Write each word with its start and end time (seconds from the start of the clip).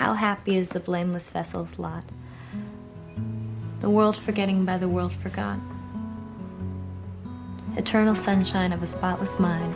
how 0.00 0.14
happy 0.14 0.56
is 0.56 0.70
the 0.70 0.80
blameless 0.80 1.28
vessel's 1.28 1.78
lot? 1.78 2.02
The 3.82 3.90
world 3.90 4.16
forgetting 4.16 4.64
by 4.64 4.78
the 4.78 4.88
world 4.88 5.12
forgot. 5.12 5.58
Eternal 7.76 8.14
sunshine 8.14 8.72
of 8.72 8.82
a 8.82 8.86
spotless 8.86 9.38
mind. 9.38 9.74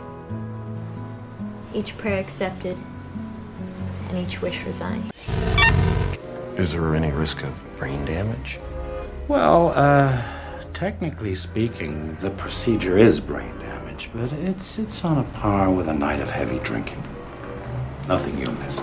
Each 1.75 1.95
prayer 1.99 2.19
accepted, 2.19 2.75
and 4.09 4.17
each 4.17 4.41
wish 4.41 4.63
resigned. 4.63 5.11
Is 6.57 6.73
there 6.73 6.95
any 6.95 7.11
risk 7.11 7.43
of 7.43 7.53
brain 7.77 8.03
damage? 8.05 8.57
Well, 9.27 9.73
uh, 9.75 10.23
technically 10.73 11.35
speaking, 11.35 12.17
the 12.19 12.31
procedure 12.31 12.97
is 12.97 13.19
brain 13.19 13.55
damage, 13.59 14.09
but 14.11 14.33
it's 14.33 14.79
it's 14.79 15.05
on 15.05 15.19
a 15.19 15.23
par 15.39 15.69
with 15.69 15.87
a 15.87 15.93
night 15.93 16.19
of 16.19 16.31
heavy 16.31 16.57
drinking. 16.63 17.03
Nothing 18.07 18.39
you'll 18.39 18.53
miss. 18.53 18.81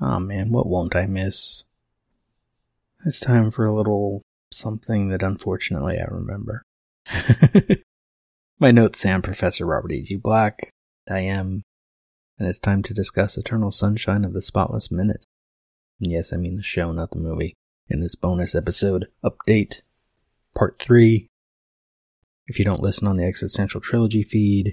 Oh 0.00 0.18
man, 0.18 0.50
what 0.50 0.66
won't 0.66 0.96
I 0.96 1.06
miss? 1.06 1.64
It's 3.04 3.20
time 3.20 3.50
for 3.50 3.66
a 3.66 3.74
little 3.74 4.22
something 4.50 5.08
that 5.08 5.22
unfortunately 5.22 5.98
I 5.98 6.04
remember. 6.04 6.62
My 8.58 8.70
notes 8.70 9.00
say 9.00 9.12
I'm 9.12 9.22
Professor 9.22 9.66
Robert 9.66 9.92
E.G. 9.92 10.16
Black. 10.16 10.70
I 11.10 11.20
am. 11.20 11.62
And 12.38 12.48
it's 12.48 12.60
time 12.60 12.82
to 12.84 12.94
discuss 12.94 13.36
Eternal 13.36 13.70
Sunshine 13.70 14.24
of 14.24 14.32
the 14.32 14.42
Spotless 14.42 14.90
Minute. 14.90 15.24
And 16.00 16.10
yes, 16.10 16.32
I 16.34 16.38
mean 16.38 16.56
the 16.56 16.62
show, 16.62 16.92
not 16.92 17.10
the 17.10 17.18
movie. 17.18 17.54
In 17.88 18.00
this 18.00 18.14
bonus 18.14 18.54
episode, 18.54 19.06
update, 19.22 19.82
part 20.56 20.80
3. 20.80 21.26
If 22.46 22.58
you 22.58 22.64
don't 22.64 22.82
listen 22.82 23.06
on 23.06 23.16
the 23.16 23.26
Existential 23.26 23.80
Trilogy 23.80 24.22
feed, 24.22 24.72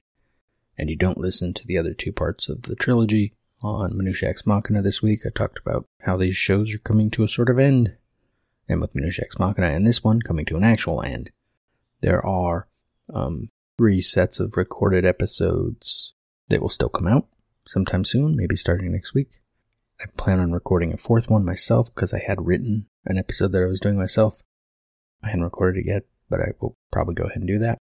and 0.78 0.90
you 0.90 0.96
don't 0.96 1.18
listen 1.18 1.54
to 1.54 1.68
the 1.68 1.78
other 1.78 1.94
two 1.94 2.12
parts 2.12 2.50
of 2.50 2.64
the 2.64 2.76
trilogy, 2.76 3.34
on 3.62 3.96
Minutia 3.96 4.30
Ex 4.30 4.46
Machina 4.46 4.82
this 4.82 5.02
week, 5.02 5.22
I 5.26 5.30
talked 5.30 5.60
about 5.60 5.86
how 6.02 6.18
these 6.18 6.36
shows 6.36 6.74
are 6.74 6.80
coming 6.80 7.10
to 7.12 7.24
a 7.24 7.28
sort 7.28 7.50
of 7.50 7.60
end. 7.60 7.96
And 8.68 8.82
with 8.82 8.96
Minutia 8.96 9.26
Ex 9.26 9.38
Machina 9.38 9.68
and 9.68 9.86
this 9.86 10.04
one 10.04 10.22
coming 10.22 10.46
to 10.46 10.58
an 10.58 10.64
actual 10.64 11.04
end. 11.04 11.32
There 12.02 12.26
are 12.26 12.68
um, 13.14 13.50
three 13.78 14.02
sets 14.02 14.40
of 14.40 14.58
recorded 14.58 15.06
episodes 15.06 16.14
that 16.50 16.62
will 16.62 16.70
still 16.70 16.90
come 16.90 17.08
out 17.08 17.28
sometime 17.68 18.04
soon, 18.04 18.36
maybe 18.36 18.56
starting 18.56 18.92
next 18.92 19.14
week. 19.14 19.42
I 20.00 20.06
plan 20.18 20.40
on 20.40 20.52
recording 20.52 20.94
a 20.94 20.98
fourth 20.98 21.30
one 21.30 21.46
myself 21.46 21.94
because 21.94 22.14
I 22.14 22.20
had 22.20 22.46
written 22.46 22.88
an 23.06 23.18
episode 23.18 23.52
that 23.52 23.62
I 23.62 23.68
was 23.68 23.80
doing 23.80 23.98
myself. 23.98 24.42
I 25.24 25.28
hadn't 25.28 25.44
recorded 25.44 25.86
it 25.86 25.90
yet, 25.90 26.04
but 26.30 26.40
I 26.40 26.54
will 26.60 26.76
probably 26.92 27.14
go 27.14 27.26
ahead 27.26 27.38
and 27.38 27.48
do 27.48 27.60
that. 27.60 27.78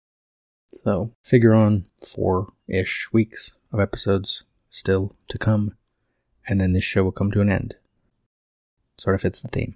So 0.69 1.13
figure 1.23 1.53
on 1.53 1.85
four 2.03 2.53
ish 2.67 3.09
weeks 3.13 3.53
of 3.71 3.79
episodes 3.79 4.43
still 4.77 5.15
to 5.27 5.37
come, 5.37 5.75
and 6.47 6.61
then 6.61 6.73
this 6.73 6.83
show 6.83 7.03
will 7.03 7.11
come 7.11 7.31
to 7.31 7.41
an 7.41 7.49
end. 7.49 7.75
Sort 8.97 9.15
of 9.15 9.21
fits 9.21 9.41
the 9.41 9.47
theme. 9.47 9.75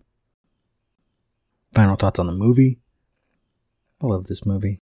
Final 1.74 1.96
thoughts 1.96 2.20
on 2.20 2.28
the 2.28 2.34
movie. 2.34 2.80
I 4.02 4.08
love 4.08 4.26
this 4.26 4.46
movie. 4.46 4.80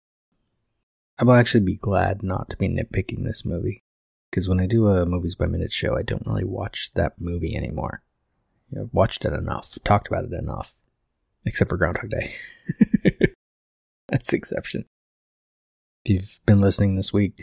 I 1.17 1.23
will 1.23 1.33
actually 1.33 1.63
be 1.63 1.75
glad 1.75 2.23
not 2.23 2.49
to 2.49 2.57
be 2.57 2.67
nitpicking 2.67 3.23
this 3.23 3.45
movie. 3.45 3.83
Because 4.29 4.49
when 4.49 4.59
I 4.59 4.65
do 4.65 4.87
a 4.87 5.05
movies 5.05 5.35
by 5.35 5.45
minute 5.45 5.71
show, 5.71 5.95
I 5.95 6.01
don't 6.01 6.25
really 6.25 6.43
watch 6.43 6.91
that 6.95 7.19
movie 7.19 7.55
anymore. 7.55 8.01
I've 8.75 8.93
watched 8.93 9.25
it 9.25 9.33
enough, 9.33 9.77
talked 9.83 10.07
about 10.07 10.25
it 10.25 10.33
enough. 10.33 10.79
Except 11.45 11.69
for 11.69 11.77
Groundhog 11.77 12.09
Day. 12.09 12.33
That's 14.09 14.27
the 14.27 14.37
exception. 14.37 14.85
If 16.05 16.11
you've 16.11 16.39
been 16.45 16.61
listening 16.61 16.95
this 16.95 17.13
week, 17.13 17.41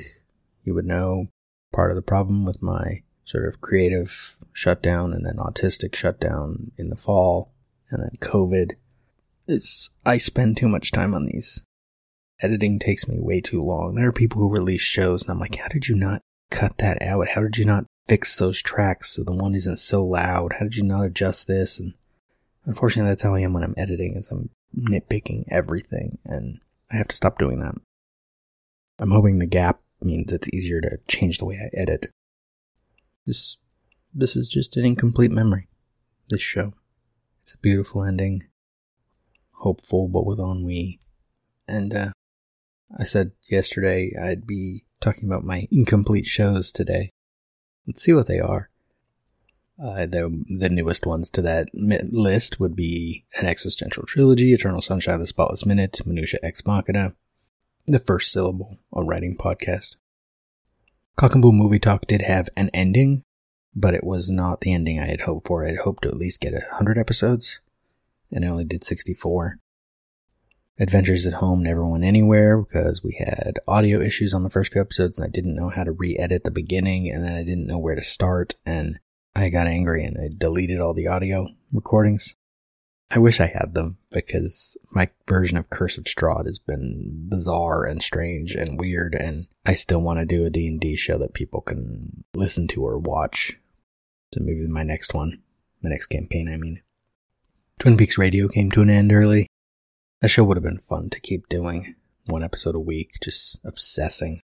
you 0.64 0.74
would 0.74 0.86
know 0.86 1.28
part 1.72 1.90
of 1.90 1.96
the 1.96 2.02
problem 2.02 2.44
with 2.44 2.62
my 2.62 3.02
sort 3.24 3.46
of 3.46 3.60
creative 3.60 4.38
shutdown 4.52 5.12
and 5.12 5.24
then 5.24 5.36
autistic 5.36 5.94
shutdown 5.94 6.72
in 6.76 6.90
the 6.90 6.96
fall 6.96 7.52
and 7.90 8.02
then 8.02 8.16
COVID 8.20 8.72
is 9.46 9.90
I 10.04 10.18
spend 10.18 10.56
too 10.56 10.68
much 10.68 10.92
time 10.92 11.14
on 11.14 11.26
these. 11.26 11.62
Editing 12.42 12.78
takes 12.78 13.06
me 13.06 13.18
way 13.18 13.40
too 13.40 13.60
long. 13.60 13.94
There 13.94 14.08
are 14.08 14.12
people 14.12 14.40
who 14.40 14.48
release 14.48 14.80
shows 14.80 15.22
and 15.22 15.30
I'm 15.30 15.38
like, 15.38 15.56
how 15.56 15.68
did 15.68 15.88
you 15.88 15.94
not 15.94 16.22
cut 16.50 16.78
that 16.78 17.02
out? 17.02 17.28
How 17.28 17.42
did 17.42 17.58
you 17.58 17.64
not 17.64 17.84
fix 18.08 18.36
those 18.36 18.62
tracks 18.62 19.10
so 19.10 19.22
the 19.22 19.32
one 19.32 19.54
isn't 19.54 19.78
so 19.78 20.04
loud? 20.04 20.54
How 20.54 20.64
did 20.64 20.76
you 20.76 20.84
not 20.84 21.04
adjust 21.04 21.46
this? 21.46 21.78
And 21.78 21.94
unfortunately 22.64 23.10
that's 23.10 23.22
how 23.22 23.34
I 23.34 23.40
am 23.40 23.52
when 23.52 23.62
I'm 23.62 23.74
editing 23.76 24.16
is 24.16 24.28
I'm 24.30 24.50
nitpicking 24.76 25.44
everything 25.50 26.18
and 26.24 26.60
I 26.90 26.96
have 26.96 27.08
to 27.08 27.16
stop 27.16 27.38
doing 27.38 27.60
that. 27.60 27.74
I'm 28.98 29.10
hoping 29.10 29.38
the 29.38 29.46
gap 29.46 29.80
means 30.02 30.32
it's 30.32 30.48
easier 30.48 30.80
to 30.80 30.98
change 31.08 31.38
the 31.38 31.44
way 31.44 31.58
I 31.58 31.76
edit. 31.76 32.10
This 33.26 33.58
this 34.12 34.36
is 34.36 34.48
just 34.48 34.76
an 34.76 34.84
incomplete 34.84 35.30
memory. 35.30 35.68
This 36.28 36.40
show. 36.40 36.74
It's 37.42 37.54
a 37.54 37.58
beautiful 37.58 38.04
ending. 38.04 38.44
Hopeful 39.52 40.08
but 40.08 40.26
with 40.26 40.38
ennui. 40.38 41.00
And 41.68 41.94
uh 41.94 42.10
I 42.98 43.04
said 43.04 43.32
yesterday 43.48 44.12
I'd 44.20 44.46
be 44.46 44.84
talking 45.00 45.24
about 45.26 45.44
my 45.44 45.66
incomplete 45.70 46.26
shows 46.26 46.72
today. 46.72 47.10
Let's 47.86 48.02
see 48.02 48.12
what 48.12 48.26
they 48.26 48.40
are. 48.40 48.70
Uh, 49.82 50.04
the 50.04 50.44
the 50.58 50.68
newest 50.68 51.06
ones 51.06 51.30
to 51.30 51.40
that 51.40 51.68
list 51.72 52.60
would 52.60 52.76
be 52.76 53.24
an 53.38 53.46
existential 53.46 54.04
trilogy, 54.04 54.52
Eternal 54.52 54.82
Sunshine 54.82 55.14
of 55.14 55.20
the 55.20 55.26
Spotless 55.26 55.64
Minute, 55.64 56.00
Minutia 56.04 56.38
Ex 56.42 56.66
Machina, 56.66 57.14
the 57.86 57.98
first 57.98 58.32
syllable, 58.32 58.78
a 58.92 59.02
writing 59.02 59.36
podcast. 59.36 59.96
Cock 61.16 61.34
and 61.34 61.42
Bull 61.42 61.52
Movie 61.52 61.78
Talk 61.78 62.06
did 62.06 62.22
have 62.22 62.48
an 62.56 62.70
ending, 62.72 63.22
but 63.74 63.94
it 63.94 64.04
was 64.04 64.30
not 64.30 64.60
the 64.60 64.72
ending 64.72 64.98
I 64.98 65.06
had 65.06 65.22
hoped 65.22 65.48
for. 65.48 65.64
I 65.64 65.70
had 65.70 65.78
hoped 65.78 66.02
to 66.04 66.08
at 66.08 66.16
least 66.16 66.40
get 66.40 66.52
100 66.52 66.98
episodes, 66.98 67.60
and 68.30 68.44
I 68.44 68.48
only 68.48 68.64
did 68.64 68.84
64. 68.84 69.58
Adventures 70.78 71.26
at 71.26 71.34
Home 71.34 71.62
never 71.62 71.86
went 71.86 72.04
anywhere 72.04 72.58
because 72.58 73.04
we 73.04 73.16
had 73.18 73.58
audio 73.68 74.00
issues 74.00 74.32
on 74.32 74.44
the 74.44 74.50
first 74.50 74.72
few 74.72 74.80
episodes 74.80 75.18
and 75.18 75.26
I 75.26 75.30
didn't 75.30 75.54
know 75.54 75.68
how 75.68 75.84
to 75.84 75.92
re-edit 75.92 76.42
the 76.42 76.50
beginning 76.50 77.10
and 77.10 77.22
then 77.22 77.34
I 77.34 77.42
didn't 77.42 77.66
know 77.66 77.78
where 77.78 77.96
to 77.96 78.02
start 78.02 78.54
and 78.64 78.98
I 79.36 79.50
got 79.50 79.66
angry 79.66 80.04
and 80.04 80.16
I 80.16 80.30
deleted 80.34 80.80
all 80.80 80.94
the 80.94 81.06
audio 81.06 81.48
recordings. 81.70 82.34
I 83.12 83.18
wish 83.18 83.40
I 83.40 83.46
had 83.46 83.74
them 83.74 83.98
because 84.12 84.76
my 84.92 85.10
version 85.26 85.56
of 85.56 85.68
Curse 85.68 85.98
of 85.98 86.04
Strahd 86.04 86.46
has 86.46 86.60
been 86.60 87.26
bizarre 87.28 87.84
and 87.84 88.00
strange 88.00 88.54
and 88.54 88.78
weird 88.78 89.14
and 89.14 89.48
I 89.66 89.74
still 89.74 90.00
want 90.00 90.20
to 90.20 90.24
do 90.24 90.44
a 90.44 90.50
D&D 90.50 90.94
show 90.94 91.18
that 91.18 91.34
people 91.34 91.60
can 91.60 92.24
listen 92.34 92.68
to 92.68 92.86
or 92.86 92.98
watch. 92.98 93.58
So 94.32 94.40
maybe 94.40 94.64
my 94.68 94.84
next 94.84 95.12
one, 95.12 95.42
my 95.82 95.90
next 95.90 96.06
campaign, 96.06 96.48
I 96.48 96.56
mean. 96.56 96.82
Twin 97.80 97.96
Peaks 97.96 98.16
Radio 98.16 98.46
came 98.46 98.70
to 98.70 98.82
an 98.82 98.90
end 98.90 99.12
early. 99.12 99.48
That 100.20 100.28
show 100.28 100.44
would 100.44 100.56
have 100.56 100.64
been 100.64 100.78
fun 100.78 101.10
to 101.10 101.20
keep 101.20 101.48
doing. 101.48 101.96
One 102.26 102.44
episode 102.44 102.76
a 102.76 102.80
week, 102.80 103.14
just 103.20 103.58
obsessing. 103.64 104.40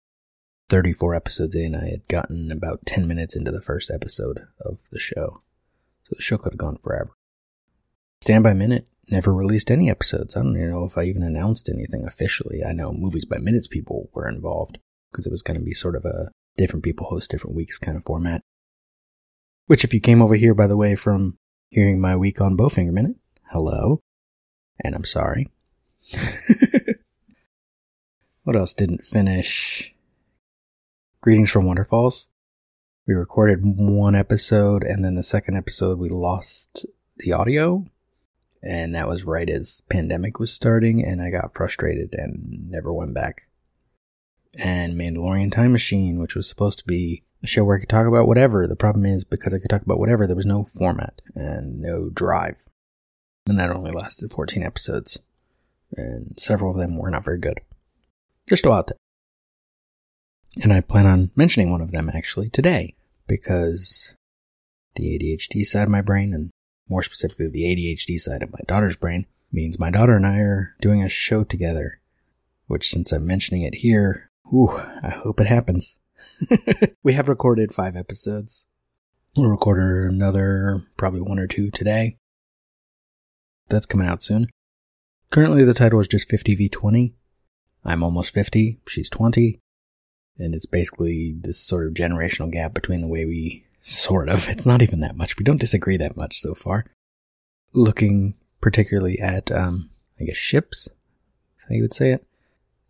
34 0.69 1.15
episodes 1.15 1.55
in, 1.55 1.75
I 1.75 1.89
had 1.89 2.07
gotten 2.07 2.49
about 2.49 2.85
10 2.85 3.07
minutes 3.07 3.35
into 3.35 3.51
the 3.51 3.59
first 3.59 3.91
episode 3.91 4.47
of 4.61 4.79
the 4.91 4.99
show. 4.99 5.41
So 6.03 6.15
the 6.15 6.21
show 6.21 6.37
could 6.37 6.53
have 6.53 6.57
gone 6.57 6.77
forever. 6.77 7.11
Stand 8.23 8.41
by 8.41 8.53
Minute 8.53 8.87
never 9.09 9.33
released 9.33 9.69
any 9.69 9.89
episodes. 9.89 10.37
I 10.37 10.43
don't 10.43 10.55
even 10.55 10.69
know 10.69 10.85
if 10.85 10.97
I 10.97 11.03
even 11.03 11.23
announced 11.23 11.67
anything 11.67 12.05
officially. 12.07 12.63
I 12.63 12.71
know 12.71 12.93
Movies 12.93 13.25
by 13.25 13.37
Minutes 13.37 13.67
people 13.67 14.09
were 14.13 14.29
involved 14.29 14.79
because 15.11 15.27
it 15.27 15.29
was 15.29 15.41
going 15.41 15.59
to 15.59 15.65
be 15.65 15.73
sort 15.73 15.97
of 15.97 16.05
a 16.05 16.31
different 16.55 16.85
people 16.85 17.07
host 17.07 17.29
different 17.29 17.57
weeks 17.57 17.77
kind 17.77 17.97
of 17.97 18.05
format. 18.05 18.41
Which, 19.65 19.83
if 19.83 19.93
you 19.93 19.99
came 19.99 20.21
over 20.21 20.35
here, 20.35 20.53
by 20.53 20.67
the 20.67 20.77
way, 20.77 20.95
from 20.95 21.37
hearing 21.67 21.99
my 21.99 22.15
week 22.15 22.39
on 22.39 22.55
Bowfinger 22.55 22.93
Minute, 22.93 23.17
hello. 23.51 23.99
And 24.81 24.95
I'm 24.95 25.03
sorry. 25.03 25.51
what 28.43 28.55
else 28.55 28.73
didn't 28.73 29.03
finish? 29.03 29.93
Greetings 31.19 31.51
from 31.51 31.65
Wonderfalls. 31.65 32.29
We 33.05 33.15
recorded 33.15 33.59
one 33.65 34.15
episode 34.15 34.83
and 34.83 35.03
then 35.03 35.15
the 35.15 35.23
second 35.23 35.57
episode 35.57 35.99
we 35.99 36.07
lost 36.07 36.85
the 37.17 37.33
audio 37.33 37.85
and 38.63 38.95
that 38.95 39.09
was 39.09 39.25
right 39.25 39.49
as 39.49 39.83
pandemic 39.89 40.39
was 40.39 40.53
starting 40.53 41.03
and 41.03 41.21
I 41.21 41.29
got 41.29 41.53
frustrated 41.53 42.13
and 42.13 42.69
never 42.69 42.93
went 42.93 43.13
back. 43.13 43.47
And 44.55 44.95
Mandalorian 44.95 45.51
Time 45.51 45.73
Machine, 45.73 46.19
which 46.19 46.35
was 46.35 46.47
supposed 46.47 46.79
to 46.79 46.85
be 46.85 47.23
a 47.43 47.47
show 47.47 47.65
where 47.65 47.75
I 47.75 47.79
could 47.79 47.89
talk 47.89 48.07
about 48.07 48.27
whatever. 48.27 48.65
The 48.67 48.75
problem 48.75 49.05
is 49.05 49.25
because 49.25 49.53
I 49.53 49.59
could 49.59 49.69
talk 49.69 49.81
about 49.81 49.99
whatever, 49.99 50.25
there 50.25 50.35
was 50.35 50.45
no 50.45 50.63
format 50.63 51.21
and 51.35 51.81
no 51.81 52.09
drive. 52.09 52.67
And 53.45 53.59
that 53.59 53.71
only 53.71 53.91
lasted 53.91 54.31
14 54.31 54.63
episodes. 54.63 55.19
And 55.97 56.35
several 56.39 56.71
of 56.71 56.77
them 56.77 56.97
were 56.97 57.09
not 57.09 57.25
very 57.25 57.39
good. 57.39 57.59
They're 58.47 58.57
still 58.57 58.73
out 58.73 58.87
there. 58.87 58.97
And 60.63 60.71
I 60.71 60.81
plan 60.81 61.05
on 61.05 61.31
mentioning 61.35 61.69
one 61.69 61.81
of 61.81 61.91
them 61.91 62.09
actually 62.13 62.49
today 62.49 62.95
because 63.27 64.15
the 64.95 65.03
ADHD 65.03 65.65
side 65.65 65.83
of 65.83 65.89
my 65.89 66.01
brain 66.01 66.33
and 66.33 66.51
more 66.87 67.03
specifically 67.03 67.47
the 67.47 67.63
ADHD 67.63 68.19
side 68.19 68.43
of 68.43 68.51
my 68.51 68.59
daughter's 68.67 68.95
brain, 68.95 69.25
means 69.51 69.79
my 69.79 69.91
daughter 69.91 70.15
and 70.15 70.25
I 70.25 70.37
are 70.39 70.75
doing 70.81 71.03
a 71.03 71.09
show 71.09 71.43
together. 71.43 71.99
Which, 72.67 72.89
since 72.89 73.11
I'm 73.11 73.27
mentioning 73.27 73.63
it 73.63 73.75
here, 73.75 74.29
whew, 74.49 74.69
I 75.01 75.09
hope 75.09 75.39
it 75.39 75.47
happens. 75.47 75.97
we 77.03 77.13
have 77.13 77.27
recorded 77.27 77.71
five 77.71 77.95
episodes. 77.95 78.65
We'll 79.35 79.49
record 79.49 80.11
another, 80.11 80.85
probably 80.97 81.21
one 81.21 81.39
or 81.39 81.47
two 81.47 81.71
today. 81.71 82.17
That's 83.69 83.85
coming 83.85 84.07
out 84.07 84.23
soon. 84.23 84.47
Currently, 85.31 85.63
the 85.63 85.73
title 85.73 85.99
is 85.99 86.07
just 86.07 86.29
50v20. 86.29 87.13
I'm 87.83 88.03
almost 88.03 88.33
50, 88.33 88.79
she's 88.87 89.09
20. 89.09 89.59
And 90.37 90.55
it's 90.55 90.65
basically 90.65 91.35
this 91.39 91.59
sort 91.59 91.87
of 91.87 91.93
generational 91.93 92.51
gap 92.51 92.73
between 92.73 93.01
the 93.01 93.07
way 93.07 93.25
we, 93.25 93.65
sort 93.83 94.29
of, 94.29 94.49
it's 94.49 94.65
not 94.65 94.81
even 94.81 95.01
that 95.01 95.15
much. 95.15 95.37
We 95.37 95.43
don't 95.43 95.59
disagree 95.59 95.97
that 95.97 96.17
much 96.17 96.39
so 96.39 96.55
far. 96.55 96.85
Looking 97.73 98.35
particularly 98.61 99.19
at, 99.19 99.51
um, 99.51 99.91
I 100.19 100.23
guess, 100.23 100.37
ships, 100.37 100.87
how 101.67 101.75
you 101.75 101.81
would 101.81 101.93
say 101.93 102.11
it. 102.11 102.25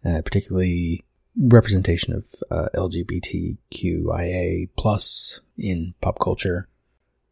Uh, 0.05 0.21
particularly 0.21 1.03
representation 1.37 2.13
of 2.13 2.25
uh, 2.51 2.67
LGBTQIA 2.75 4.69
plus 4.77 5.41
in 5.57 5.93
pop 6.01 6.19
culture. 6.19 6.67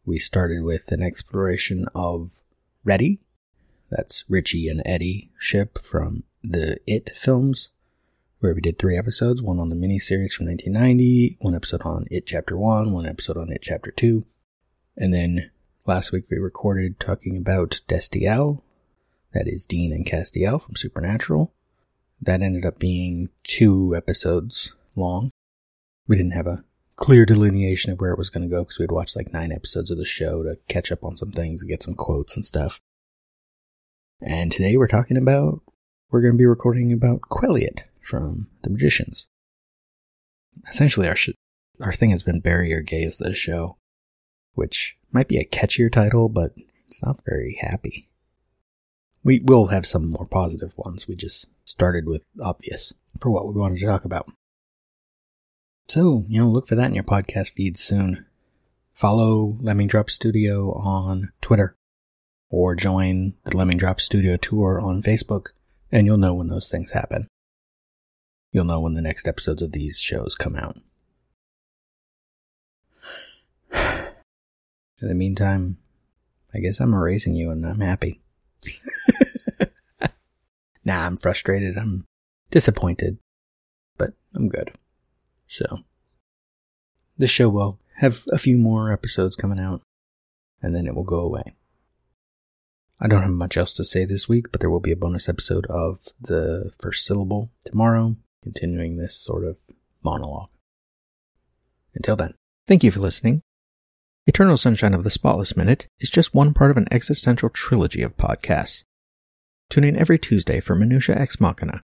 We 0.04 0.18
started 0.18 0.64
with 0.64 0.90
an 0.90 1.02
exploration 1.02 1.86
of 1.94 2.42
Reddie, 2.82 3.20
that's 3.90 4.24
Richie 4.28 4.68
and 4.68 4.82
Eddie 4.84 5.30
ship 5.38 5.78
from 5.78 6.24
the 6.42 6.78
It 6.86 7.10
films, 7.14 7.70
where 8.42 8.54
we 8.54 8.60
did 8.60 8.76
three 8.76 8.98
episodes, 8.98 9.40
one 9.40 9.60
on 9.60 9.68
the 9.68 9.76
miniseries 9.76 10.32
from 10.32 10.46
1990, 10.46 11.36
one 11.38 11.54
episode 11.54 11.82
on 11.82 12.06
It 12.10 12.26
Chapter 12.26 12.56
1, 12.58 12.92
one 12.92 13.06
episode 13.06 13.36
on 13.36 13.52
It 13.52 13.62
Chapter 13.62 13.92
2. 13.92 14.26
And 14.96 15.14
then 15.14 15.52
last 15.86 16.10
week 16.10 16.24
we 16.28 16.38
recorded 16.38 16.98
talking 16.98 17.36
about 17.36 17.80
Destiel, 17.86 18.62
that 19.32 19.46
is 19.46 19.64
Dean 19.64 19.92
and 19.92 20.04
Castiel 20.04 20.60
from 20.60 20.74
Supernatural. 20.74 21.54
That 22.20 22.42
ended 22.42 22.66
up 22.66 22.80
being 22.80 23.28
two 23.44 23.94
episodes 23.96 24.74
long. 24.96 25.30
We 26.08 26.16
didn't 26.16 26.32
have 26.32 26.48
a 26.48 26.64
clear 26.96 27.24
delineation 27.24 27.92
of 27.92 28.00
where 28.00 28.10
it 28.10 28.18
was 28.18 28.30
going 28.30 28.42
to 28.42 28.52
go 28.52 28.64
because 28.64 28.80
we'd 28.80 28.90
watched 28.90 29.14
like 29.14 29.32
nine 29.32 29.52
episodes 29.52 29.92
of 29.92 29.98
the 29.98 30.04
show 30.04 30.42
to 30.42 30.58
catch 30.66 30.90
up 30.90 31.04
on 31.04 31.16
some 31.16 31.30
things 31.30 31.62
and 31.62 31.70
get 31.70 31.84
some 31.84 31.94
quotes 31.94 32.34
and 32.34 32.44
stuff. 32.44 32.80
And 34.20 34.50
today 34.50 34.76
we're 34.76 34.88
talking 34.88 35.16
about, 35.16 35.60
we're 36.10 36.22
going 36.22 36.34
to 36.34 36.38
be 36.38 36.44
recording 36.44 36.92
about 36.92 37.20
Queliot 37.20 37.82
from 38.12 38.46
The 38.60 38.68
Magicians. 38.68 39.26
Essentially, 40.68 41.08
our 41.08 41.16
sh- 41.16 41.30
our 41.80 41.94
thing 41.94 42.10
has 42.10 42.22
been 42.22 42.42
Your 42.44 42.82
Gays, 42.82 43.16
the 43.16 43.34
show, 43.34 43.78
which 44.52 44.98
might 45.10 45.28
be 45.28 45.38
a 45.38 45.46
catchier 45.46 45.90
title, 45.90 46.28
but 46.28 46.52
it's 46.86 47.02
not 47.02 47.24
very 47.24 47.58
happy. 47.62 48.10
We 49.24 49.40
will 49.40 49.68
have 49.68 49.86
some 49.86 50.10
more 50.10 50.26
positive 50.26 50.74
ones. 50.76 51.08
We 51.08 51.14
just 51.14 51.46
started 51.64 52.06
with 52.06 52.22
obvious 52.38 52.92
for 53.18 53.30
what 53.30 53.46
we 53.46 53.58
wanted 53.58 53.78
to 53.78 53.86
talk 53.86 54.04
about. 54.04 54.30
So, 55.88 56.26
you 56.28 56.38
know, 56.38 56.50
look 56.50 56.66
for 56.66 56.74
that 56.74 56.88
in 56.88 56.94
your 56.94 57.04
podcast 57.04 57.52
feed 57.52 57.78
soon. 57.78 58.26
Follow 58.92 59.56
Lemming 59.62 59.88
Drop 59.88 60.10
Studio 60.10 60.72
on 60.72 61.32
Twitter 61.40 61.76
or 62.50 62.74
join 62.74 63.32
the 63.44 63.56
Lemming 63.56 63.78
Drop 63.78 64.02
Studio 64.02 64.36
tour 64.36 64.82
on 64.82 65.00
Facebook 65.00 65.52
and 65.90 66.06
you'll 66.06 66.18
know 66.18 66.34
when 66.34 66.48
those 66.48 66.68
things 66.68 66.90
happen. 66.90 67.26
You'll 68.52 68.64
know 68.64 68.80
when 68.80 68.92
the 68.94 69.02
next 69.02 69.26
episodes 69.26 69.62
of 69.62 69.72
these 69.72 69.98
shows 69.98 70.34
come 70.34 70.56
out. 70.56 70.78
In 75.00 75.08
the 75.08 75.14
meantime, 75.14 75.78
I 76.54 76.58
guess 76.58 76.78
I'm 76.78 76.92
erasing 76.92 77.34
you 77.34 77.50
and 77.50 77.66
I'm 77.66 77.80
happy. 77.80 78.20
nah, 80.84 81.06
I'm 81.06 81.16
frustrated. 81.16 81.78
I'm 81.78 82.04
disappointed, 82.50 83.16
but 83.96 84.10
I'm 84.34 84.48
good. 84.48 84.72
So, 85.46 85.78
the 87.16 87.26
show 87.26 87.48
will 87.48 87.78
have 87.96 88.24
a 88.30 88.38
few 88.38 88.58
more 88.58 88.92
episodes 88.92 89.34
coming 89.34 89.58
out, 89.58 89.80
and 90.60 90.74
then 90.74 90.86
it 90.86 90.94
will 90.94 91.04
go 91.04 91.20
away. 91.20 91.54
I 93.00 93.08
don't 93.08 93.22
have 93.22 93.30
much 93.30 93.56
else 93.56 93.74
to 93.74 93.84
say 93.84 94.04
this 94.04 94.28
week, 94.28 94.52
but 94.52 94.60
there 94.60 94.70
will 94.70 94.80
be 94.80 94.92
a 94.92 94.96
bonus 94.96 95.28
episode 95.28 95.66
of 95.66 96.08
the 96.20 96.70
first 96.78 97.04
syllable 97.04 97.50
tomorrow, 97.64 98.16
continuing 98.42 98.96
this 98.96 99.16
sort 99.16 99.44
of 99.44 99.58
monologue. 100.02 100.50
Until 101.94 102.16
then, 102.16 102.34
thank 102.66 102.82
you 102.82 102.90
for 102.90 103.00
listening. 103.00 103.42
Eternal 104.26 104.56
Sunshine 104.56 104.94
of 104.94 105.04
the 105.04 105.10
Spotless 105.10 105.56
Minute 105.56 105.88
is 105.98 106.08
just 106.08 106.34
one 106.34 106.54
part 106.54 106.70
of 106.70 106.76
an 106.76 106.86
existential 106.90 107.48
trilogy 107.48 108.02
of 108.02 108.16
podcasts. 108.16 108.84
Tune 109.68 109.84
in 109.84 109.96
every 109.96 110.18
Tuesday 110.18 110.60
for 110.60 110.74
Minutia 110.74 111.16
Ex 111.16 111.40
Machina, 111.40 111.80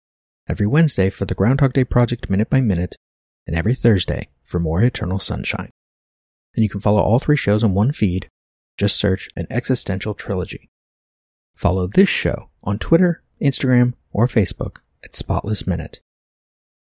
every 0.47 0.67
Wednesday 0.67 1.09
for 1.09 1.25
the 1.25 1.33
Groundhog 1.33 1.73
Day 1.73 1.83
Project 1.83 2.29
Minute 2.29 2.49
by 2.49 2.61
Minute, 2.61 2.95
and 3.47 3.55
every 3.55 3.73
Thursday 3.73 4.27
for 4.43 4.59
more 4.59 4.83
Eternal 4.83 5.19
Sunshine. 5.19 5.71
And 6.55 6.63
you 6.63 6.69
can 6.69 6.81
follow 6.81 7.01
all 7.01 7.19
three 7.19 7.37
shows 7.37 7.63
in 7.63 7.73
one 7.73 7.91
feed. 7.91 8.29
Just 8.77 8.97
search 8.97 9.29
an 9.35 9.47
existential 9.49 10.13
trilogy. 10.13 10.69
Follow 11.55 11.87
this 11.87 12.09
show 12.09 12.49
on 12.63 12.77
Twitter, 12.77 13.23
Instagram, 13.41 13.93
or 14.11 14.27
Facebook 14.27 14.81
at 15.03 15.15
Spotless 15.15 15.65
Minute. 15.65 16.01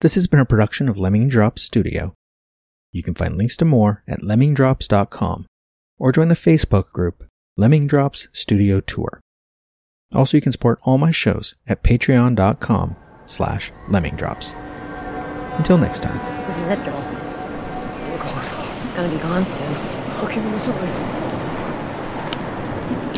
This 0.03 0.15
has 0.15 0.27
been 0.27 0.41
a 0.41 0.45
production 0.45 0.89
of 0.89 0.97
Lemming 0.97 1.29
Drops 1.29 1.61
Studio. 1.61 2.13
You 2.91 3.01
can 3.01 3.15
find 3.15 3.37
links 3.37 3.55
to 3.55 3.63
more 3.63 4.03
at 4.05 4.19
lemmingdrops.com 4.19 5.45
or 5.97 6.11
join 6.11 6.27
the 6.27 6.35
Facebook 6.35 6.91
group 6.91 7.23
Lemming 7.55 7.87
Drops 7.87 8.27
Studio 8.33 8.81
Tour. 8.81 9.21
Also, 10.13 10.35
you 10.35 10.41
can 10.41 10.51
support 10.51 10.79
all 10.83 10.97
my 10.97 11.11
shows 11.11 11.55
at 11.65 11.83
patreon.com 11.83 12.97
slash 13.27 13.71
lemmingdrops. 13.87 14.55
Until 15.57 15.77
next 15.77 16.03
time. 16.03 16.19
This 16.47 16.57
is 16.59 16.69
it, 16.69 16.83
Joel. 16.83 16.95
Oh 16.97 18.19
God, 18.21 18.83
it's 18.83 18.91
gonna 18.97 19.07
be 19.07 19.19
gone 19.19 19.45
soon. 19.45 19.73
Okay, 20.25 20.41
I'm 20.41 20.59
sorry. 20.59 20.89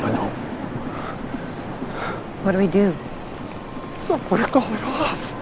I 0.04 0.12
know. 0.12 0.30
What 2.44 2.52
do 2.52 2.60
we 2.60 2.68
do? 2.68 2.96
I 4.08 4.28
want 4.30 4.46
to 4.46 4.52
call 4.52 4.72
it 4.72 4.84
off. 4.84 5.35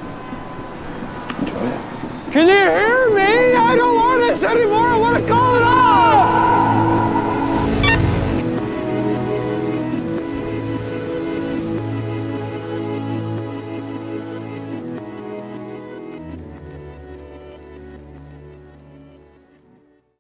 Can 1.54 2.48
you 2.48 2.56
hear 2.56 3.10
me? 3.12 3.56
I 3.56 3.76
don't 3.76 3.96
want 3.96 4.22
this 4.22 4.44
anymore. 4.44 4.88
I 4.88 4.98
want 4.98 5.28
to 5.28 5.34
off. 5.34 5.43